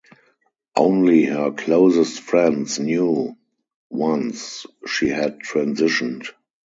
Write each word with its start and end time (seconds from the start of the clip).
Only 0.75 1.25
her 1.25 1.51
closest 1.51 2.21
friends 2.21 2.79
knew 2.79 3.37
once 3.91 4.65
she 4.87 5.09
had 5.09 5.41
transitioned. 5.41 6.25